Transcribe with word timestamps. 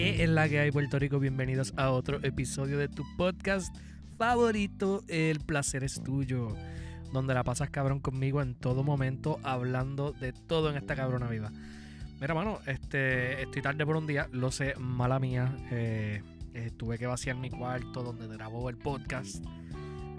¿Qué 0.00 0.22
es 0.22 0.30
la 0.30 0.48
que 0.48 0.58
hay, 0.58 0.70
Puerto 0.70 0.98
Rico? 0.98 1.18
Bienvenidos 1.18 1.74
a 1.76 1.90
otro 1.90 2.20
episodio 2.22 2.78
de 2.78 2.88
tu 2.88 3.04
podcast 3.18 3.76
favorito, 4.16 5.04
El 5.08 5.40
placer 5.40 5.84
es 5.84 6.02
tuyo. 6.02 6.56
Donde 7.12 7.34
la 7.34 7.44
pasas 7.44 7.68
cabrón 7.68 8.00
conmigo 8.00 8.40
en 8.40 8.54
todo 8.54 8.82
momento, 8.82 9.38
hablando 9.42 10.12
de 10.12 10.32
todo 10.32 10.70
en 10.70 10.78
esta 10.78 10.96
cabrona 10.96 11.28
vida. 11.28 11.52
Mira, 12.18 12.32
mano, 12.32 12.60
este, 12.64 13.42
estoy 13.42 13.60
tarde 13.60 13.84
por 13.84 13.96
un 13.96 14.06
día, 14.06 14.26
lo 14.32 14.50
sé, 14.50 14.74
mala 14.78 15.18
mía. 15.18 15.54
Eh, 15.70 16.22
eh, 16.54 16.70
tuve 16.78 16.96
que 16.96 17.06
vaciar 17.06 17.36
mi 17.36 17.50
cuarto 17.50 18.02
donde 18.02 18.26
grabó 18.26 18.70
el 18.70 18.78
podcast 18.78 19.44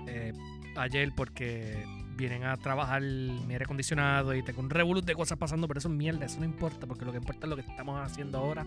eh, 0.06 0.32
ayer 0.78 1.12
porque 1.18 1.84
vienen 2.16 2.44
a 2.44 2.56
trabajar 2.58 3.02
mi 3.02 3.54
aire 3.54 3.66
acondicionado 3.66 4.36
y 4.36 4.44
tengo 4.44 4.62
un 4.62 4.70
revolut 4.70 5.06
de 5.06 5.16
cosas 5.16 5.40
pasando, 5.40 5.68
pero 5.68 5.80
eso 5.80 5.90
es 5.90 5.96
mierda, 5.96 6.28
eso 6.28 6.38
no 6.38 6.46
importa, 6.46 6.86
porque 6.86 7.04
lo 7.04 7.12
que 7.12 7.18
importa 7.18 7.48
es 7.48 7.50
lo 7.50 7.56
que 7.56 7.64
estamos 7.64 8.00
haciendo 8.00 8.38
ahora 8.38 8.64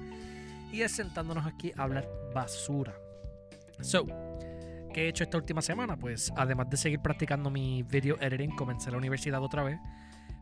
y 0.73 0.83
es 0.83 0.93
sentándonos 0.93 1.47
aquí 1.47 1.73
a 1.77 1.83
hablar 1.83 2.09
basura. 2.35 2.95
So, 3.81 4.07
¿qué 4.93 5.05
he 5.05 5.09
hecho 5.09 5.25
esta 5.25 5.37
última 5.37 5.63
semana? 5.63 5.97
Pues 5.97 6.33
además 6.37 6.71
de 6.71 6.77
seguir 6.77 7.01
practicando 7.01 7.51
mi 7.51 7.83
video 7.83 8.17
editing, 8.21 8.55
comencé 8.57 8.91
la 8.91 8.99
universidad 8.99 9.43
otra 9.43 9.63
vez. 9.63 9.79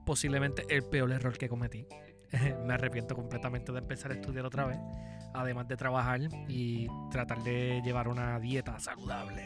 Posiblemente 0.04 0.64
el 0.68 0.84
peor 0.84 1.12
error 1.12 1.36
que 1.36 1.48
cometí. 1.48 1.86
Me 2.66 2.74
arrepiento 2.74 3.14
completamente 3.14 3.72
de 3.72 3.78
empezar 3.78 4.10
a 4.10 4.14
estudiar 4.14 4.46
otra 4.46 4.66
vez. 4.66 4.78
Además 5.34 5.68
de 5.68 5.76
trabajar 5.76 6.20
y 6.48 6.88
tratar 7.10 7.42
de 7.42 7.80
llevar 7.84 8.08
una 8.08 8.38
dieta 8.38 8.78
saludable. 8.78 9.44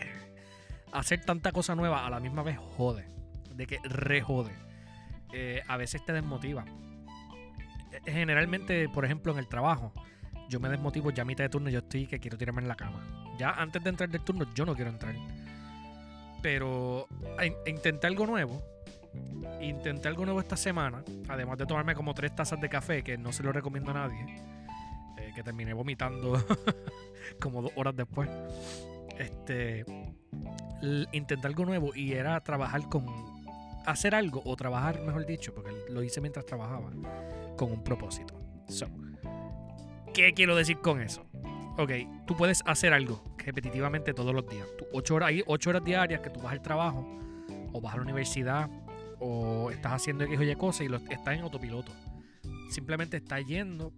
Hacer 0.92 1.24
tanta 1.24 1.52
cosa 1.52 1.74
nueva 1.74 2.06
a 2.06 2.10
la 2.10 2.20
misma 2.20 2.42
vez 2.42 2.58
jode. 2.58 3.08
De 3.54 3.66
que 3.66 3.78
re 3.84 4.20
jode. 4.20 4.52
Eh, 5.32 5.62
a 5.66 5.76
veces 5.76 6.04
te 6.04 6.12
desmotiva. 6.12 6.64
Eh, 7.92 8.00
generalmente, 8.10 8.88
por 8.88 9.04
ejemplo, 9.04 9.32
en 9.32 9.38
el 9.38 9.48
trabajo 9.48 9.92
yo 10.48 10.60
me 10.60 10.68
desmotivo 10.68 11.10
ya 11.10 11.22
a 11.22 11.26
mitad 11.26 11.44
de 11.44 11.50
turno, 11.50 11.70
yo 11.70 11.80
estoy 11.80 12.06
que 12.06 12.18
quiero 12.20 12.38
tirarme 12.38 12.62
en 12.62 12.68
la 12.68 12.76
cama. 12.76 13.00
Ya 13.38 13.50
antes 13.50 13.82
de 13.82 13.90
entrar 13.90 14.08
del 14.08 14.22
turno, 14.22 14.46
yo 14.54 14.64
no 14.64 14.74
quiero 14.74 14.90
entrar. 14.90 15.14
Pero 16.42 17.08
intenté 17.66 18.06
algo 18.06 18.26
nuevo. 18.26 18.62
Intenté 19.60 20.08
algo 20.08 20.24
nuevo 20.24 20.40
esta 20.40 20.56
semana. 20.56 21.02
Además 21.28 21.58
de 21.58 21.66
tomarme 21.66 21.94
como 21.94 22.14
tres 22.14 22.34
tazas 22.34 22.60
de 22.60 22.68
café, 22.68 23.02
que 23.02 23.18
no 23.18 23.32
se 23.32 23.42
lo 23.42 23.52
recomiendo 23.52 23.90
a 23.90 23.94
nadie. 23.94 24.24
Eh, 25.18 25.32
que 25.34 25.42
terminé 25.42 25.72
vomitando 25.72 26.44
como 27.40 27.62
dos 27.62 27.72
horas 27.74 27.96
después. 27.96 28.28
Este. 29.18 29.84
Intenté 31.12 31.46
algo 31.46 31.64
nuevo 31.64 31.94
y 31.94 32.12
era 32.12 32.40
trabajar 32.40 32.88
con. 32.88 33.06
Hacer 33.86 34.16
algo, 34.16 34.42
o 34.44 34.56
trabajar, 34.56 35.00
mejor 35.00 35.24
dicho, 35.26 35.54
porque 35.54 35.70
lo 35.90 36.02
hice 36.02 36.20
mientras 36.20 36.44
trabajaba, 36.44 36.90
con 37.56 37.70
un 37.70 37.84
propósito. 37.84 38.34
So, 38.68 38.88
¿Qué 40.16 40.32
quiero 40.32 40.56
decir 40.56 40.78
con 40.78 41.02
eso? 41.02 41.26
Ok, 41.76 41.90
tú 42.26 42.38
puedes 42.38 42.62
hacer 42.64 42.94
algo 42.94 43.22
repetitivamente 43.36 44.14
todos 44.14 44.34
los 44.34 44.48
días. 44.48 44.66
ocho 44.90 45.16
horas, 45.16 45.28
hay 45.28 45.42
ocho 45.46 45.68
horas 45.68 45.84
diarias 45.84 46.22
que 46.22 46.30
tú 46.30 46.40
vas 46.40 46.52
al 46.52 46.62
trabajo, 46.62 47.06
o 47.74 47.82
vas 47.82 47.92
a 47.92 47.96
la 47.98 48.04
universidad, 48.04 48.70
o 49.20 49.70
estás 49.70 49.92
haciendo 49.92 50.24
X 50.24 50.38
o 50.38 50.42
Y 50.42 50.56
cosas 50.56 50.86
y 50.86 50.88
lo, 50.88 50.96
estás 50.96 51.34
en 51.34 51.42
autopiloto. 51.42 51.92
Simplemente 52.70 53.18
estás 53.18 53.44
yendo 53.44 53.92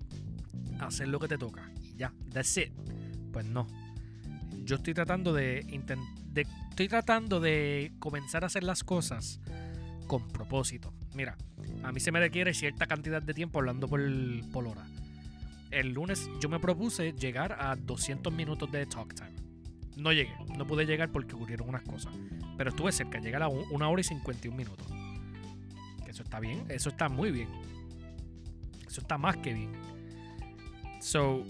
a 0.81 0.87
hacer 0.87 1.07
lo 1.07 1.21
que 1.21 1.29
te 1.29 1.39
toca. 1.39 1.71
Y 1.81 1.99
ya, 1.99 2.13
that's 2.33 2.57
it. 2.57 2.73
Pues 3.33 3.47
no. 3.47 3.69
Yo 4.65 4.75
estoy 4.75 4.95
tratando 4.95 5.33
de, 5.33 5.63
de 6.33 6.47
estoy 6.71 6.89
tratando 6.89 7.39
de 7.39 7.93
comenzar 8.01 8.43
a 8.43 8.49
hacer 8.49 8.65
las 8.65 8.83
cosas 8.83 9.41
con 10.09 10.27
propósito. 10.27 10.93
Mira, 11.15 11.37
a 11.85 11.93
mí 11.93 12.01
se 12.01 12.11
me 12.11 12.19
requiere 12.19 12.55
cierta 12.55 12.89
cantidad 12.89 13.23
de 13.23 13.35
tiempo 13.35 13.61
hablando 13.61 13.87
por, 13.87 14.01
por 14.51 14.67
hora 14.67 14.85
el 15.71 15.93
lunes 15.93 16.29
yo 16.41 16.49
me 16.49 16.59
propuse 16.59 17.13
llegar 17.13 17.57
a 17.61 17.77
200 17.77 18.33
minutos 18.33 18.71
de 18.71 18.87
talk 18.87 19.15
time. 19.15 19.35
No 19.97 20.13
llegué, 20.13 20.33
no 20.57 20.67
pude 20.67 20.87
llegar 20.87 21.11
porque 21.11 21.35
ocurrieron 21.35 21.69
unas 21.69 21.83
cosas. 21.83 22.13
Pero 22.57 22.71
estuve 22.71 22.93
cerca, 22.93 23.19
llegué 23.19 23.37
a 23.37 23.49
una 23.49 23.89
hora 23.89 24.01
y 24.01 24.05
51 24.05 24.57
minutos. 24.57 24.87
eso 26.07 26.23
está 26.23 26.41
bien, 26.41 26.65
eso 26.69 26.89
está 26.89 27.09
muy 27.09 27.31
bien. 27.31 27.49
Eso 28.87 29.01
está 29.01 29.19
más 29.19 29.37
que 29.39 29.53
bien. 29.53 29.73
So, 31.01 31.45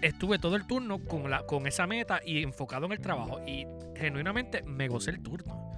estuve 0.00 0.38
todo 0.38 0.56
el 0.56 0.66
turno 0.66 0.98
con, 1.00 1.24
con 1.46 1.66
esa 1.66 1.86
meta 1.86 2.20
y 2.24 2.42
enfocado 2.42 2.86
en 2.86 2.92
el 2.92 3.00
trabajo. 3.00 3.40
Y 3.46 3.66
genuinamente 3.96 4.62
me 4.62 4.88
gocé 4.88 5.10
el 5.10 5.22
turno. 5.22 5.72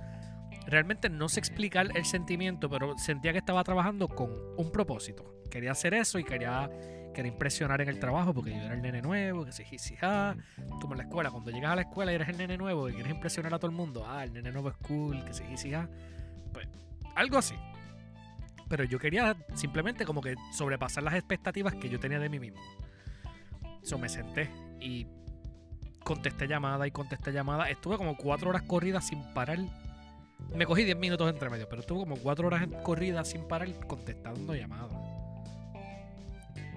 Realmente 0.66 1.09
no 1.09 1.28
sé 1.28 1.41
explicar 1.41 1.88
el 1.94 2.04
sentimiento, 2.04 2.69
pero 2.69 2.98
sentía 2.98 3.32
que 3.32 3.38
estaba 3.38 3.62
trabajando 3.62 4.09
con 4.09 4.31
un 4.56 4.72
propósito. 4.72 5.25
Quería 5.50 5.72
hacer 5.72 5.94
eso 5.94 6.19
y 6.19 6.25
quería 6.25 6.69
quería 7.16 7.32
impresionar 7.32 7.81
en 7.81 7.88
el 7.88 7.99
trabajo 7.99 8.34
porque 8.34 8.50
yo 8.50 8.59
era 8.59 8.75
el 8.75 8.82
nene 8.82 9.00
nuevo, 9.00 9.47
que 9.47 9.50
se 9.50 9.65
ah, 10.03 10.37
como 10.81 10.93
en 10.93 10.99
la 10.99 11.04
escuela, 11.04 11.31
cuando 11.31 11.50
llegas 11.50 11.72
a 11.72 11.77
la 11.77 11.82
escuela 11.82 12.12
y 12.12 12.15
eres 12.15 12.28
el 12.28 12.37
nene 12.37 12.59
nuevo 12.59 12.91
y 12.91 12.93
quieres 12.93 13.10
impresionar 13.10 13.54
a 13.54 13.59
todo 13.59 13.71
el 13.71 13.77
mundo, 13.77 14.04
ah, 14.06 14.22
el 14.22 14.34
nene 14.34 14.53
nuevo 14.53 14.69
es 14.69 14.77
cool, 14.87 15.25
que 15.25 15.32
se 15.32 15.75
ah, 15.75 15.88
pues 16.53 16.69
algo 17.15 17.38
así. 17.38 17.54
Pero 18.69 18.84
yo 18.84 18.99
quería 18.99 19.34
simplemente 19.54 20.04
como 20.04 20.21
que 20.21 20.34
sobrepasar 20.53 21.03
las 21.04 21.15
expectativas 21.15 21.75
que 21.75 21.88
yo 21.88 21.99
tenía 21.99 22.19
de 22.19 22.28
mí 22.28 22.38
mismo. 22.38 22.60
Eso 23.83 23.97
me 23.97 24.09
senté 24.10 24.50
y 24.81 25.06
contesté 26.04 26.47
llamada 26.47 26.87
y 26.87 26.91
contesté 26.91 27.33
llamada. 27.33 27.71
Estuve 27.71 27.97
como 27.97 28.16
cuatro 28.16 28.50
horas 28.50 28.62
corridas 28.62 29.06
sin 29.06 29.22
parar. 29.33 29.59
Me 30.54 30.66
cogí 30.66 30.84
diez 30.84 30.98
minutos 30.98 31.31
entre 31.31 31.48
medio, 31.48 31.66
pero 31.69 31.81
estuve 31.81 32.00
como 32.00 32.16
cuatro 32.16 32.48
horas 32.48 32.66
corridas 32.83 33.28
sin 33.28 33.48
parar 33.48 33.69
contestando 33.87 34.54
llamadas. 34.54 35.05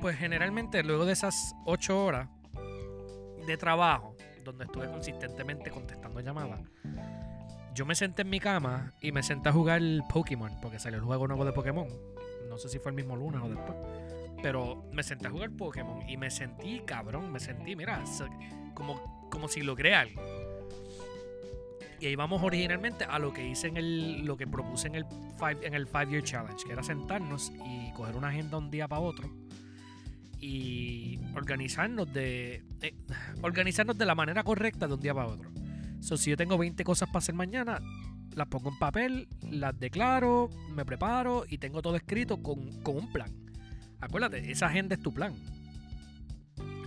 Pues 0.02 0.18
generalmente 0.18 0.82
luego 0.82 1.06
de 1.06 1.12
esas 1.12 1.56
ocho 1.66 2.06
horas 2.06 2.30
de 3.46 3.58
trabajo, 3.58 4.16
donde 4.46 4.64
estuve 4.64 4.90
consistentemente 4.90 5.72
contestando 5.72 6.22
llamadas, 6.22 6.62
yo 7.76 7.86
me 7.86 7.96
senté 7.96 8.22
en 8.22 8.30
mi 8.30 8.40
cama 8.40 8.94
y 9.02 9.12
me 9.12 9.24
senté 9.24 9.50
a 9.50 9.52
jugar 9.52 9.82
Pokémon, 10.12 10.52
porque 10.62 10.80
salió 10.80 11.00
el 11.00 11.04
juego 11.04 11.28
nuevo 11.28 11.44
de 11.44 11.52
Pokémon. 11.52 11.88
No 12.48 12.58
sé 12.58 12.70
si 12.70 12.80
fue 12.80 12.92
el 12.92 12.96
mismo 12.96 13.18
lunes 13.18 13.42
o 13.44 13.50
después. 13.50 13.78
Pero 14.42 14.86
me 14.94 15.04
senté 15.04 15.28
a 15.28 15.32
jugar 15.32 15.52
Pokémon 15.52 16.08
y 16.08 16.16
me 16.16 16.32
sentí, 16.32 16.80
cabrón, 16.86 17.30
me 17.32 17.42
sentí, 17.42 17.76
mira, 17.76 18.02
como, 18.74 19.28
como 19.30 19.50
si 19.50 19.62
logré 19.62 19.96
algo. 19.96 20.22
Y 22.00 22.06
ahí 22.06 22.16
vamos 22.16 22.42
originalmente 22.42 23.04
a 23.04 23.20
lo 23.20 23.34
que 23.34 23.46
hice 23.46 23.68
en 23.68 23.76
el, 23.76 24.26
lo 24.26 24.38
que 24.38 24.48
propuse 24.48 24.88
en 24.88 24.96
el 24.96 25.06
five, 25.38 25.68
en 25.68 25.74
el 25.74 25.88
five 25.88 26.08
Year 26.10 26.24
Challenge, 26.24 26.66
que 26.66 26.72
era 26.72 26.84
sentarnos 26.84 27.52
y 27.66 27.92
coger 27.92 28.16
una 28.16 28.30
agenda 28.30 28.58
un 28.58 28.72
día 28.72 28.88
para 28.88 29.02
otro 29.02 29.30
y 30.40 31.20
organizarnos 31.36 32.12
de, 32.14 32.64
organizarnos 33.42 33.98
de 33.98 34.06
la 34.06 34.16
manera 34.16 34.44
correcta 34.44 34.88
de 34.88 34.94
un 34.94 35.02
día 35.02 35.14
para 35.14 35.28
otro. 35.28 35.52
So, 36.00 36.18
si 36.18 36.30
yo 36.30 36.38
tengo 36.38 36.58
20 36.58 36.84
cosas 36.84 37.10
para 37.10 37.20
hacer 37.20 37.36
mañana, 37.36 37.80
las 38.36 38.48
pongo 38.48 38.70
en 38.70 38.80
papel, 38.80 39.28
las 39.52 39.78
declaro, 39.78 40.50
me 40.74 40.86
preparo 40.86 41.44
y 41.48 41.58
tengo 41.58 41.82
todo 41.82 41.96
escrito 41.96 42.42
con, 42.42 42.82
con 42.84 42.96
un 42.96 43.12
plan. 43.12 43.30
Acuérdate, 44.00 44.50
esa 44.50 44.68
agenda 44.68 44.96
es 44.96 45.02
tu 45.02 45.14
plan. 45.14 45.34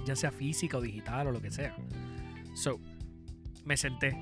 Ya 0.07 0.17
sea 0.17 0.33
física 0.33 0.79
o 0.79 0.81
digital 0.81 1.27
o 1.27 1.33
lo 1.33 1.41
que 1.41 1.51
sea. 1.51 1.77
So, 2.55 2.81
me 3.65 3.77
senté. 3.77 4.17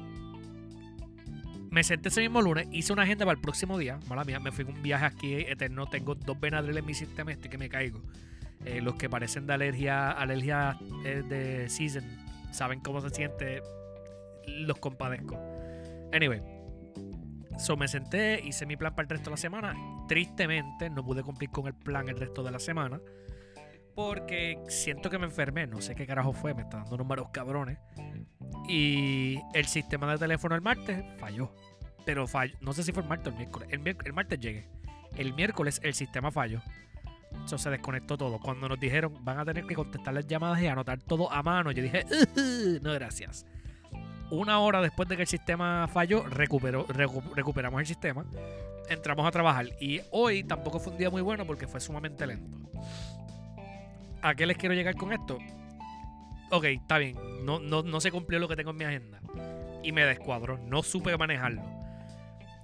Me 1.70 1.84
senté 1.84 2.08
ese 2.08 2.20
mismo 2.20 2.42
lunes, 2.42 2.66
hice 2.72 2.92
una 2.92 3.04
agenda 3.04 3.24
para 3.24 3.36
el 3.36 3.40
próximo 3.40 3.78
día. 3.78 4.00
Mala 4.08 4.24
mía, 4.24 4.40
me 4.40 4.50
fui 4.50 4.64
en 4.64 4.74
un 4.74 4.82
viaje 4.82 5.04
aquí 5.04 5.34
eterno. 5.34 5.86
Tengo 5.86 6.16
dos 6.16 6.38
Benadryl 6.40 6.76
en 6.76 6.84
mi 6.84 6.94
sistema, 6.94 7.30
estoy 7.30 7.48
que 7.48 7.58
me 7.58 7.68
caigo. 7.68 8.02
Eh, 8.64 8.80
los 8.80 8.94
que 8.96 9.08
parecen 9.08 9.46
de 9.46 9.54
alergia, 9.54 10.10
alergia 10.10 10.78
eh, 11.04 11.22
de 11.26 11.68
season, 11.68 12.04
saben 12.50 12.80
cómo 12.80 13.00
se 13.00 13.10
siente. 13.10 13.62
Los 14.46 14.78
compadezco. 14.78 15.38
Anyway, 16.12 16.42
so 17.58 17.76
me 17.76 17.88
senté, 17.88 18.40
hice 18.44 18.66
mi 18.66 18.76
plan 18.76 18.94
para 18.94 19.04
el 19.04 19.10
resto 19.10 19.30
de 19.30 19.34
la 19.34 19.36
semana. 19.38 19.74
Tristemente, 20.08 20.90
no 20.90 21.04
pude 21.04 21.22
cumplir 21.22 21.50
con 21.50 21.66
el 21.66 21.74
plan 21.74 22.08
el 22.08 22.18
resto 22.18 22.42
de 22.42 22.50
la 22.50 22.58
semana. 22.58 23.00
Porque 23.94 24.58
siento 24.68 25.10
que 25.10 25.18
me 25.18 25.26
enfermé. 25.26 25.66
No 25.66 25.80
sé 25.80 25.94
qué 25.94 26.06
carajo 26.06 26.32
fue. 26.32 26.54
Me 26.54 26.62
está 26.62 26.78
dando 26.78 26.96
números 26.96 27.28
cabrones. 27.32 27.78
Y 28.68 29.38
el 29.52 29.66
sistema 29.66 30.10
de 30.12 30.18
teléfono 30.18 30.54
el 30.54 30.62
martes 30.62 31.04
falló. 31.18 31.54
Pero 32.04 32.26
falló. 32.26 32.54
No 32.60 32.72
sé 32.72 32.82
si 32.82 32.92
fue 32.92 33.02
el 33.02 33.08
martes 33.08 33.26
o 33.26 33.30
el 33.30 33.36
miércoles. 33.36 33.68
El, 33.70 33.96
el 34.04 34.12
martes 34.12 34.40
llegué. 34.40 34.68
El 35.16 35.34
miércoles 35.34 35.80
el 35.82 35.94
sistema 35.94 36.30
falló. 36.30 36.62
Se 37.44 37.70
desconectó 37.70 38.16
todo. 38.16 38.38
Cuando 38.38 38.68
nos 38.68 38.78
dijeron 38.78 39.12
van 39.24 39.38
a 39.38 39.44
tener 39.44 39.66
que 39.66 39.74
contestar 39.74 40.14
las 40.14 40.26
llamadas 40.26 40.62
y 40.62 40.66
anotar 40.68 41.00
todo 41.00 41.30
a 41.32 41.42
mano, 41.42 41.72
yo 41.72 41.82
dije, 41.82 42.04
no, 42.82 42.92
gracias. 42.92 43.44
Una 44.30 44.60
hora 44.60 44.80
después 44.80 45.08
de 45.08 45.16
que 45.16 45.22
el 45.22 45.28
sistema 45.28 45.88
falló, 45.88 46.22
recuperó, 46.22 46.86
recuperamos 47.34 47.80
el 47.80 47.86
sistema, 47.86 48.24
entramos 48.88 49.26
a 49.26 49.30
trabajar. 49.32 49.66
Y 49.80 50.00
hoy 50.12 50.44
tampoco 50.44 50.78
fue 50.78 50.92
un 50.92 50.98
día 50.98 51.10
muy 51.10 51.22
bueno 51.22 51.44
porque 51.44 51.66
fue 51.66 51.80
sumamente 51.80 52.26
lento. 52.26 52.58
¿A 54.22 54.34
qué 54.34 54.46
les 54.46 54.56
quiero 54.56 54.74
llegar 54.74 54.94
con 54.94 55.12
esto? 55.12 55.38
Ok, 56.52 56.64
está 56.64 56.98
bien, 56.98 57.16
no, 57.44 57.58
no, 57.58 57.82
no 57.82 58.00
se 58.00 58.12
cumplió 58.12 58.38
lo 58.38 58.48
que 58.48 58.56
tengo 58.56 58.70
en 58.70 58.76
mi 58.76 58.84
agenda. 58.84 59.20
Y 59.82 59.92
me 59.92 60.04
descuadró, 60.04 60.58
no 60.58 60.82
supe 60.82 61.16
manejarlo. 61.16 61.62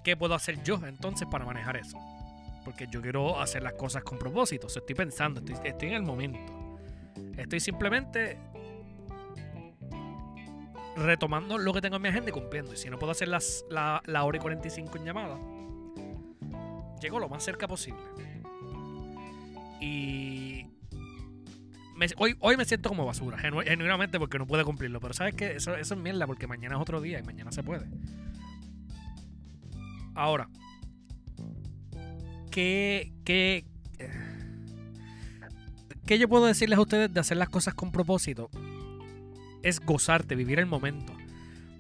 ¿Qué 0.04 0.16
puedo 0.16 0.34
hacer 0.34 0.62
yo 0.62 0.78
entonces 0.86 1.26
para 1.28 1.44
manejar 1.44 1.76
eso? 1.76 1.98
Porque 2.66 2.88
yo 2.88 3.00
quiero 3.00 3.40
hacer 3.40 3.62
las 3.62 3.74
cosas 3.74 4.02
con 4.02 4.18
propósito. 4.18 4.66
estoy 4.66 4.96
pensando, 4.96 5.40
estoy, 5.40 5.88
en 5.88 5.94
el 5.94 6.02
momento. 6.02 6.40
Estoy 7.36 7.60
simplemente 7.60 8.36
retomando 10.96 11.58
lo 11.58 11.72
que 11.72 11.80
tengo 11.80 11.94
en 11.94 12.02
mi 12.02 12.08
agenda 12.08 12.30
y 12.30 12.32
cumpliendo. 12.32 12.74
Y 12.74 12.76
si 12.76 12.90
no 12.90 12.98
puedo 12.98 13.12
hacer 13.12 13.28
las, 13.28 13.64
la, 13.70 14.24
hora 14.24 14.36
y 14.36 14.40
45 14.40 14.98
en 14.98 15.04
llamada, 15.04 15.38
llego 17.00 17.20
lo 17.20 17.28
más 17.28 17.44
cerca 17.44 17.68
posible. 17.68 18.02
Y 19.80 20.66
hoy, 22.16 22.36
hoy 22.40 22.56
me 22.56 22.64
siento 22.64 22.88
como 22.88 23.06
basura, 23.06 23.38
genuinamente 23.38 24.18
porque 24.18 24.40
no 24.40 24.46
puedo 24.48 24.64
cumplirlo. 24.64 24.98
Pero 24.98 25.14
sabes 25.14 25.36
que 25.36 25.52
eso, 25.52 25.76
eso 25.76 25.94
es 25.94 26.00
mierda 26.00 26.26
porque 26.26 26.48
mañana 26.48 26.74
es 26.74 26.82
otro 26.82 27.00
día 27.00 27.20
y 27.20 27.22
mañana 27.22 27.52
se 27.52 27.62
puede. 27.62 27.86
Ahora, 30.16 30.48
¿qué, 32.56 33.12
qué, 33.22 33.66
¿qué 36.06 36.18
yo 36.18 36.26
puedo 36.26 36.46
decirles 36.46 36.78
a 36.78 36.80
ustedes 36.80 37.12
de 37.12 37.20
hacer 37.20 37.36
las 37.36 37.50
cosas 37.50 37.74
con 37.74 37.92
propósito? 37.92 38.48
Es 39.62 39.78
gozarte, 39.78 40.34
vivir 40.34 40.58
el 40.58 40.64
momento. 40.64 41.12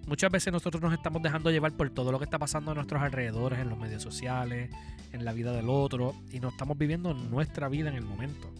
Muchas 0.06 0.30
veces 0.30 0.52
nosotros 0.52 0.82
nos 0.82 0.92
estamos 0.92 1.22
dejando 1.22 1.50
llevar 1.50 1.72
por 1.72 1.88
todo 1.88 2.12
lo 2.12 2.18
que 2.18 2.26
está 2.26 2.38
pasando 2.38 2.72
a 2.72 2.74
nuestros 2.74 3.00
alrededores, 3.00 3.58
en 3.58 3.70
los 3.70 3.78
medios 3.78 4.02
sociales, 4.02 4.68
en 5.12 5.24
la 5.24 5.32
vida 5.32 5.52
del 5.52 5.70
otro, 5.70 6.14
y 6.30 6.40
no 6.40 6.50
estamos 6.50 6.76
viviendo 6.76 7.14
nuestra 7.14 7.70
vida 7.70 7.88
en 7.88 7.96
el 7.96 8.04
momento. 8.04 8.52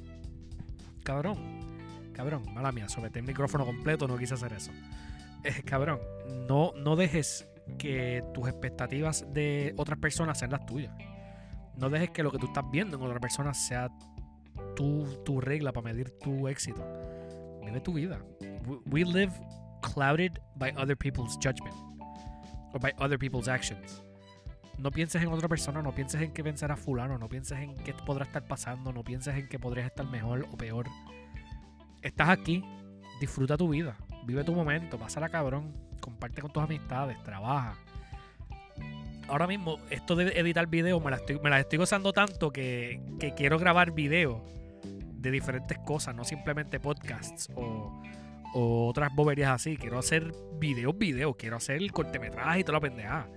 Cabrón, 1.02 1.36
cabrón, 2.14 2.44
mala 2.54 2.72
mía, 2.72 2.88
someté 2.88 3.18
el 3.18 3.26
micrófono 3.26 3.66
completo, 3.66 4.08
no 4.08 4.16
quise 4.16 4.32
hacer 4.32 4.54
eso. 4.54 4.70
Eh, 5.44 5.62
cabrón, 5.66 6.00
no, 6.48 6.72
no 6.78 6.96
dejes 6.96 7.46
que 7.76 8.24
tus 8.32 8.48
expectativas 8.48 9.26
de 9.34 9.74
otras 9.76 9.98
personas 9.98 10.38
sean 10.38 10.52
las 10.52 10.64
tuyas. 10.64 10.94
No 11.76 11.90
dejes 11.90 12.10
que 12.10 12.22
lo 12.22 12.30
que 12.30 12.38
tú 12.38 12.46
estás 12.46 12.64
viendo 12.70 12.96
en 12.96 13.02
otra 13.02 13.20
persona 13.20 13.52
sea 13.52 13.90
tu, 14.74 15.40
regla 15.40 15.72
para 15.72 15.84
medir 15.84 16.10
tu 16.18 16.48
éxito. 16.48 16.84
Vive 17.62 17.80
tu 17.80 17.92
vida. 17.92 18.20
We 18.86 19.04
live 19.04 19.32
clouded 19.82 20.40
by 20.56 20.72
other 20.76 20.96
people's 20.96 21.36
judgment 21.36 21.74
or 22.72 22.80
by 22.80 22.92
other 22.98 23.18
people's 23.18 23.48
actions. 23.48 24.02
No 24.78 24.90
pienses 24.90 25.22
en 25.22 25.28
otra 25.28 25.48
persona, 25.48 25.80
no 25.80 25.94
pienses 25.94 26.20
en 26.20 26.32
qué 26.32 26.44
pensará 26.44 26.76
fulano, 26.76 27.16
no 27.18 27.28
pienses 27.28 27.58
en 27.58 27.74
qué 27.76 27.94
podrá 27.94 28.24
estar 28.24 28.46
pasando, 28.46 28.92
no 28.92 29.02
pienses 29.02 29.34
en 29.34 29.48
que 29.48 29.58
podrías 29.58 29.86
estar 29.86 30.06
mejor 30.06 30.46
o 30.52 30.56
peor. 30.56 30.86
Estás 32.02 32.28
aquí, 32.28 32.62
disfruta 33.18 33.56
tu 33.56 33.70
vida, 33.70 33.96
vive 34.26 34.44
tu 34.44 34.52
momento, 34.52 34.98
pásala 34.98 35.30
cabrón, 35.30 35.74
comparte 36.00 36.42
con 36.42 36.52
tus 36.52 36.62
amistades, 36.62 37.22
trabaja. 37.22 37.74
Ahora 39.28 39.46
mismo, 39.46 39.78
esto 39.90 40.14
de 40.14 40.38
editar 40.38 40.66
videos 40.68 41.02
me 41.02 41.10
la 41.10 41.16
estoy, 41.16 41.40
me 41.40 41.50
la 41.50 41.58
estoy 41.58 41.78
gozando 41.78 42.12
tanto 42.12 42.52
que, 42.52 43.00
que 43.18 43.34
quiero 43.34 43.58
grabar 43.58 43.90
videos 43.90 44.40
de 45.26 45.30
diferentes 45.30 45.78
cosas, 45.78 46.14
no 46.14 46.24
simplemente 46.24 46.78
podcasts 46.80 47.50
o, 47.54 48.02
otras 48.54 49.14
boberías 49.14 49.50
así. 49.50 49.76
Quiero 49.76 49.98
hacer 49.98 50.32
videos, 50.58 50.96
videos, 50.96 51.36
quiero 51.36 51.56
hacer 51.56 51.76
el 51.76 51.92
cortemetraje 51.92 52.60
y 52.60 52.64
toda 52.64 52.74
la 52.74 52.80
pendejada. 52.80 53.28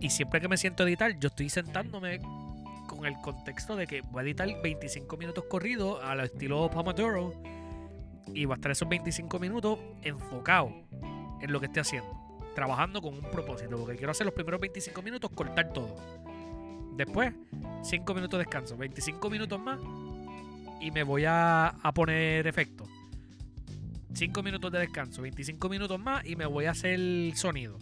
Y 0.00 0.10
siempre 0.10 0.40
que 0.40 0.46
me 0.46 0.56
siento 0.56 0.84
a 0.84 0.86
editar, 0.86 1.18
yo 1.18 1.28
estoy 1.28 1.48
sentándome 1.48 2.20
con 2.86 3.04
el 3.04 3.14
contexto 3.20 3.74
de 3.74 3.86
que 3.86 4.02
voy 4.02 4.20
a 4.20 4.22
editar 4.22 4.48
25 4.62 5.16
minutos 5.16 5.44
corridos 5.48 5.98
al 6.04 6.20
estilo 6.20 6.70
Pomodoro 6.70 7.34
y 8.32 8.44
va 8.44 8.54
a 8.54 8.56
estar 8.56 8.70
esos 8.70 8.88
25 8.88 9.38
minutos 9.40 9.78
enfocado 10.02 10.72
en 11.40 11.52
lo 11.52 11.58
que 11.58 11.66
estoy 11.66 11.80
haciendo, 11.80 12.10
trabajando 12.54 13.00
con 13.00 13.14
un 13.14 13.30
propósito, 13.30 13.76
porque 13.76 13.96
quiero 13.96 14.10
hacer 14.10 14.26
los 14.26 14.34
primeros 14.34 14.60
25 14.60 15.02
minutos, 15.02 15.30
cortar 15.34 15.72
todo. 15.72 15.94
Después, 16.96 17.32
5 17.82 18.14
minutos 18.14 18.38
de 18.38 18.44
descanso, 18.44 18.76
25 18.76 19.30
minutos 19.30 19.60
más 19.60 19.78
y 20.80 20.90
me 20.90 21.02
voy 21.02 21.24
a, 21.24 21.68
a 21.68 21.92
poner 21.92 22.46
efectos. 22.46 22.88
5 24.14 24.42
minutos 24.42 24.72
de 24.72 24.80
descanso, 24.80 25.22
25 25.22 25.68
minutos 25.68 26.00
más 26.00 26.24
y 26.26 26.34
me 26.36 26.46
voy 26.46 26.64
a 26.64 26.72
hacer 26.72 26.94
el 26.94 27.32
sonido. 27.36 27.78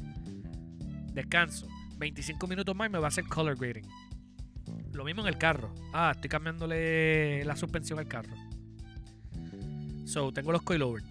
Descanso, 1.12 1.66
25 1.96 2.46
minutos 2.46 2.76
más 2.76 2.88
y 2.88 2.92
me 2.92 2.98
va 2.98 3.06
a 3.06 3.08
hacer 3.08 3.24
color 3.24 3.56
grading. 3.56 3.86
Lo 4.92 5.04
mismo 5.04 5.22
en 5.22 5.28
el 5.28 5.38
carro. 5.38 5.72
Ah, 5.92 6.12
estoy 6.14 6.28
cambiándole 6.28 7.44
la 7.44 7.56
suspensión 7.56 7.98
al 7.98 8.08
carro. 8.08 8.34
So, 10.06 10.32
tengo 10.32 10.52
los 10.52 10.62
coilovers. 10.62 11.04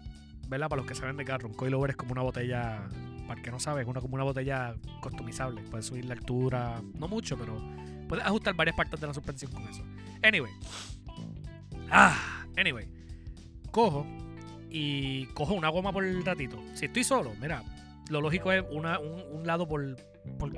¿Verdad? 0.48 0.70
Para 0.70 0.82
los 0.82 0.90
que 0.90 0.96
saben 0.96 1.18
de 1.18 1.26
carro. 1.26 1.48
Un 1.48 1.54
coilover 1.54 1.92
es 1.92 1.96
como 1.96 2.12
una 2.14 2.22
botella. 2.22 2.88
Para 3.28 3.42
que 3.42 3.52
no 3.52 3.60
sabe, 3.60 3.82
es 3.82 3.88
una, 3.88 4.02
como 4.02 4.16
una 4.16 4.24
botella 4.24 4.76
customizable. 5.02 5.62
Puedes 5.64 5.86
subir 5.88 6.06
la 6.06 6.14
altura. 6.14 6.82
No 7.00 7.08
mucho, 7.08 7.38
pero 7.38 7.62
puedes 8.08 8.26
ajustar 8.26 8.54
varias 8.56 8.76
partes 8.76 9.00
de 9.00 9.08
la 9.08 9.14
suspensión 9.14 9.52
con 9.52 9.64
eso. 9.64 9.84
Anyway. 10.24 10.52
Ah, 11.92 12.46
anyway. 12.58 12.88
Cojo 13.72 14.06
y 14.70 15.26
cojo 15.28 15.54
una 15.54 15.70
goma 15.70 15.92
por 15.92 16.04
el 16.04 16.24
ratito. 16.26 16.62
Si 16.74 16.86
estoy 16.86 17.04
solo, 17.04 17.34
mira, 17.40 17.64
lo 18.10 18.22
lógico 18.22 18.52
es 18.52 18.64
una, 18.72 19.00
un, 19.00 19.46
lado 19.48 19.68
por, 19.68 19.96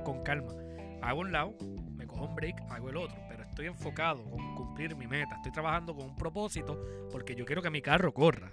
con 0.04 0.24
calma. 0.24 0.54
Hago 1.02 1.22
un 1.22 1.32
lado, 1.32 1.56
me 1.96 2.08
cojo 2.08 2.26
un 2.26 2.36
break, 2.36 2.60
hago 2.70 2.90
el 2.90 2.98
otro, 2.98 3.18
pero 3.30 3.44
estoy 3.44 3.68
enfocado 3.68 4.24
con 4.30 4.56
cumplir 4.56 4.96
mi 4.96 5.08
meta. 5.08 5.36
Estoy 5.36 5.52
trabajando 5.52 5.96
con 5.96 6.08
un 6.08 6.16
propósito 6.16 6.82
porque 7.12 7.36
yo 7.36 7.46
quiero 7.46 7.62
que 7.62 7.70
mi 7.70 7.82
carro 7.82 8.14
corra. 8.14 8.52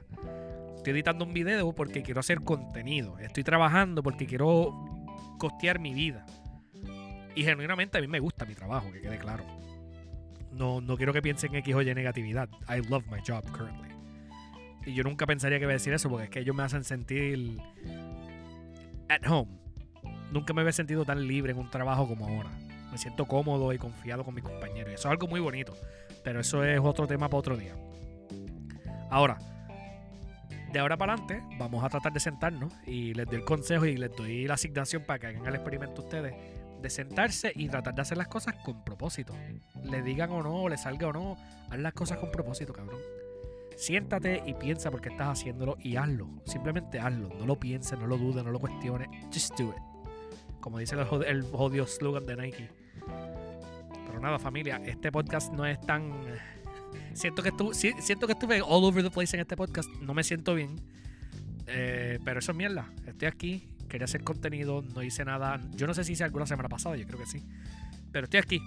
Estoy 0.77 0.93
editando 0.93 1.25
un 1.25 1.33
video 1.33 1.73
porque 1.73 2.03
quiero 2.03 2.21
hacer 2.21 2.41
contenido. 2.43 3.19
Estoy 3.19 3.45
trabajando 3.45 4.03
porque 4.03 4.27
quiero 4.27 4.73
costear 5.39 5.79
mi 5.79 5.95
vida. 5.95 6.27
Y 7.35 7.43
genuinamente 7.43 7.99
a 7.99 8.01
mí 8.01 8.07
me 8.07 8.21
gusta 8.21 8.45
mi 8.45 8.55
trabajo, 8.55 8.93
que 8.93 9.01
quede 9.01 9.19
claro. 9.19 9.45
No, 10.53 10.81
no 10.81 10.97
quiero 10.97 11.13
que 11.13 11.21
piensen 11.21 11.55
X 11.55 11.75
o 11.75 11.83
Y 11.83 11.95
negatividad. 11.95 12.49
I 12.69 12.87
love 12.89 13.05
my 13.11 13.19
job 13.27 13.45
currently. 13.53 13.91
Y 14.87 14.95
yo 14.95 15.03
nunca 15.03 15.27
pensaría 15.27 15.59
que 15.59 15.65
iba 15.65 15.73
a 15.73 15.75
decir 15.75 15.93
eso 15.93 16.09
porque 16.09 16.25
es 16.25 16.31
que 16.31 16.41
ellos 16.41 16.55
me 16.55 16.63
hacen 16.63 16.85
sentir 16.85 17.59
at 19.09 19.27
home. 19.29 19.51
Nunca 20.31 20.53
me 20.53 20.61
había 20.61 20.73
sentido 20.73 21.05
tan 21.05 21.27
libre 21.27 21.53
en 21.53 21.59
un 21.59 21.71
trabajo 21.71 22.07
como 22.07 22.27
ahora. 22.27 22.51
Me 22.93 22.99
siento 22.99 23.27
cómodo 23.27 23.73
y 23.73 23.79
confiado 23.79 24.25
con 24.25 24.35
mis 24.35 24.45
compañeros. 24.45 24.93
eso 24.93 25.09
es 25.09 25.13
algo 25.13 25.27
muy 25.27 25.41
bonito. 25.41 25.75
Pero 26.23 26.41
eso 26.41 26.63
es 26.65 26.79
otro 26.81 27.07
tema 27.07 27.29
para 27.29 27.39
otro 27.39 27.57
día. 27.57 27.75
Ahora, 29.11 29.39
de 30.75 30.81
ahora 30.81 30.97
para 30.97 31.13
adelante, 31.13 31.41
vamos 31.57 31.85
a 31.85 31.89
tratar 31.89 32.13
de 32.13 32.19
sentarnos 32.19 32.75
y 32.85 33.15
les 33.15 33.27
doy 33.27 33.37
el 33.37 33.45
consejo 33.45 33.87
y 33.87 33.97
les 33.97 34.15
doy 34.17 34.49
la 34.49 34.55
asignación 34.55 35.05
para 35.05 35.21
que 35.21 35.29
hagan 35.29 35.47
el 35.47 35.55
experimento 35.55 36.03
ustedes 36.03 36.35
de 36.83 36.91
sentarse 36.91 37.53
y 37.55 37.69
tratar 37.69 37.95
de 37.95 38.03
hacer 38.03 38.19
las 38.19 38.27
cosas 38.27 38.57
con 38.65 38.85
propósito. 38.85 39.35
Le 39.85 40.03
digan 40.03 40.31
o 40.33 40.43
no, 40.43 40.69
le 40.69 40.77
salga 40.77 41.07
o 41.07 41.13
no, 41.13 41.37
haz 41.71 41.79
las 41.79 41.93
cosas 41.93 42.19
con 42.19 42.33
propósito, 42.33 42.73
cabrón. 42.73 42.99
Siéntate 43.77 44.43
y 44.45 44.55
piensa 44.55 44.91
por 44.91 45.01
qué 45.01 45.11
estás 45.11 45.29
haciéndolo 45.29 45.77
y 45.79 45.95
hazlo. 45.95 46.29
Simplemente 46.45 46.99
hazlo. 46.99 47.29
No 47.39 47.47
lo 47.47 47.55
pienses, 47.55 47.97
no 47.97 48.09
lo 48.09 48.19
dudes, 48.19 48.45
no 48.45 48.51
lo 48.51 48.59
cuestiones. 48.59 49.09
Just 49.33 49.57
do 49.57 49.71
it. 49.71 49.83
Como 50.61 50.79
dice 50.79 50.97
el, 50.97 51.07
el 51.29 51.87
slogan 51.87 52.27
de 52.27 52.37
Nike. 52.37 52.69
Pero 54.09 54.19
nada, 54.21 54.41
familia, 54.41 54.83
este 54.85 55.13
podcast 55.13 55.53
no 55.53 55.65
es 55.67 55.81
tan. 55.81 56.13
Siento 57.13 57.43
que, 57.43 57.51
estuve, 57.51 57.75
siento 57.75 58.27
que 58.27 58.33
estuve 58.33 58.61
all 58.61 58.85
over 58.85 59.03
the 59.03 59.11
place 59.11 59.37
en 59.37 59.41
este 59.41 59.57
podcast. 59.57 59.89
No 60.01 60.15
me 60.15 60.25
siento 60.25 60.55
bien. 60.55 60.81
Eh, 61.67 62.19
pero 62.25 62.41
eso 62.41 62.53
es 62.53 62.59
mierda. 62.59 62.91
Estoy 63.07 63.29
aquí. 63.29 63.69
Quería 63.89 64.05
hacer 64.05 64.23
contenido. 64.23 64.83
No 64.83 65.03
hice 65.03 65.25
nada. 65.25 65.61
Yo 65.75 65.87
no 65.87 65.95
sé 65.95 66.05
si 66.05 66.13
hice 66.13 66.25
alguna 66.25 66.47
semana 66.47 66.69
pasada. 66.69 66.97
Yo 66.97 67.07
creo 67.07 67.19
que 67.19 67.27
sí. 67.27 67.43
Pero 68.13 68.25
estoy 68.25 68.41
aquí. 68.41 68.61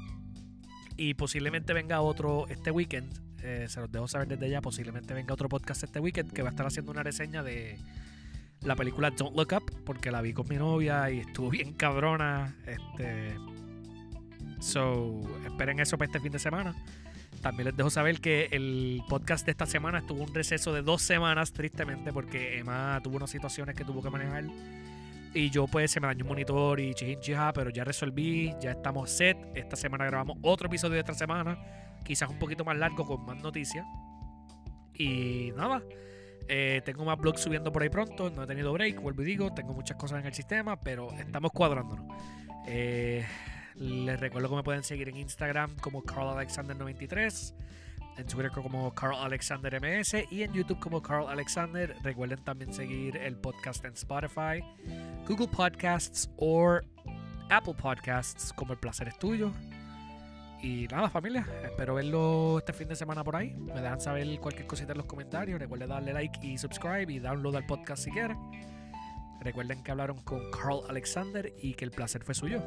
Y 0.95 1.13
posiblemente 1.13 1.73
venga 1.73 2.01
otro 2.01 2.47
este 2.47 2.71
weekend 2.71 3.27
eh, 3.43 3.67
se 3.69 3.79
los 3.79 3.91
dejo 3.91 4.07
saber 4.07 4.27
desde 4.27 4.49
ya. 4.49 4.61
Posiblemente 4.61 5.13
venga 5.13 5.33
otro 5.33 5.49
podcast 5.49 5.83
este 5.83 5.99
weekend 5.99 6.33
que 6.33 6.41
va 6.41 6.49
a 6.49 6.51
estar 6.51 6.65
haciendo 6.65 6.91
una 6.91 7.03
reseña 7.03 7.43
de 7.43 7.77
la 8.61 8.75
película 8.75 9.11
Don't 9.11 9.35
Look 9.35 9.53
Up, 9.53 9.83
porque 9.85 10.11
la 10.11 10.21
vi 10.21 10.33
con 10.33 10.47
mi 10.49 10.55
novia 10.55 11.09
y 11.11 11.19
estuvo 11.19 11.49
bien 11.49 11.73
cabrona. 11.73 12.55
Este. 12.65 13.35
So, 14.59 15.21
esperen 15.45 15.79
eso 15.79 15.97
para 15.97 16.07
este 16.07 16.19
fin 16.19 16.31
de 16.31 16.39
semana. 16.39 16.75
También 17.47 17.67
les 17.67 17.77
dejo 17.77 17.89
saber 17.89 18.19
que 18.19 18.49
el 18.51 19.01
podcast 19.07 19.45
de 19.45 19.51
esta 19.51 19.65
semana 19.65 19.99
estuvo 19.99 20.21
un 20.21 20.35
receso 20.35 20.73
de 20.73 20.81
dos 20.81 21.01
semanas, 21.01 21.53
tristemente, 21.53 22.11
porque 22.11 22.59
Emma 22.59 22.99
tuvo 23.01 23.15
unas 23.15 23.29
situaciones 23.29 23.73
que 23.73 23.85
tuvo 23.85 24.03
que 24.03 24.09
manejar. 24.09 24.43
Y 25.33 25.49
yo, 25.49 25.65
pues, 25.65 25.91
se 25.91 26.01
me 26.01 26.07
dañó 26.07 26.25
un 26.25 26.27
monitor 26.27 26.77
y 26.81 26.93
chijin 26.93 27.19
pero 27.55 27.69
ya 27.69 27.85
resolví, 27.85 28.53
ya 28.59 28.71
estamos 28.71 29.09
set. 29.09 29.37
Esta 29.55 29.77
semana 29.77 30.05
grabamos 30.07 30.37
otro 30.41 30.67
episodio 30.67 30.95
de 30.95 30.99
esta 30.99 31.13
semana 31.13 31.57
quizás 32.03 32.29
un 32.29 32.37
poquito 32.37 32.65
más 32.65 32.75
largo 32.75 33.05
con 33.05 33.25
más 33.25 33.41
noticias. 33.41 33.85
Y 34.93 35.53
nada, 35.55 35.81
eh, 36.49 36.81
tengo 36.83 37.05
más 37.05 37.17
blogs 37.17 37.39
subiendo 37.39 37.71
por 37.71 37.81
ahí 37.81 37.89
pronto, 37.89 38.29
no 38.29 38.43
he 38.43 38.47
tenido 38.47 38.73
break, 38.73 38.99
vuelvo 39.01 39.21
y 39.21 39.25
digo, 39.25 39.53
tengo 39.53 39.73
muchas 39.73 39.95
cosas 39.95 40.19
en 40.19 40.25
el 40.25 40.33
sistema, 40.33 40.77
pero 40.81 41.13
estamos 41.13 41.51
cuadrándonos. 41.53 42.05
Eh, 42.67 43.25
les 43.79 44.19
recuerdo 44.19 44.49
que 44.49 44.55
me 44.55 44.63
pueden 44.63 44.83
seguir 44.83 45.09
en 45.09 45.17
Instagram 45.17 45.75
como 45.77 46.03
Carl 46.03 46.29
Alexander 46.29 46.75
93 46.75 47.55
en 48.17 48.25
Twitter 48.25 48.51
como 48.51 48.93
Carl 48.93 49.15
Alexander 49.15 49.79
MS 49.79 50.25
y 50.31 50.43
en 50.43 50.53
YouTube 50.53 50.79
como 50.79 51.01
Carl 51.01 51.27
Alexander. 51.29 51.95
Recuerden 52.03 52.43
también 52.43 52.73
seguir 52.73 53.15
el 53.17 53.35
podcast 53.37 53.85
en 53.85 53.93
Spotify, 53.93 54.63
Google 55.27 55.47
Podcasts 55.47 56.29
o 56.37 56.79
Apple 57.49 57.75
Podcasts 57.75 58.51
como 58.53 58.73
El 58.73 58.79
Placer 58.79 59.07
es 59.07 59.19
Tuyo. 59.19 59.51
Y 60.61 60.87
nada, 60.87 61.07
familia, 61.09 61.45
espero 61.63 61.93
verlo 61.93 62.57
este 62.57 62.73
fin 62.73 62.87
de 62.87 62.95
semana 62.95 63.23
por 63.23 63.35
ahí. 63.35 63.53
Me 63.53 63.79
dejan 63.79 64.01
saber 64.01 64.39
cualquier 64.39 64.65
cosita 64.65 64.93
en 64.93 64.97
los 64.97 65.05
comentarios. 65.05 65.59
Recuerden 65.59 65.89
darle 65.89 66.13
like 66.13 66.39
y 66.45 66.57
subscribe 66.57 67.13
y 67.13 67.19
download 67.19 67.55
al 67.55 67.65
podcast 67.67 68.03
si 68.03 68.11
quieren. 68.11 68.37
Recuerden 69.39 69.83
que 69.83 69.91
hablaron 69.91 70.17
con 70.23 70.49
Carl 70.49 70.81
Alexander 70.89 71.53
y 71.61 71.75
que 71.75 71.85
el 71.85 71.91
placer 71.91 72.23
fue 72.23 72.33
suyo. 72.33 72.63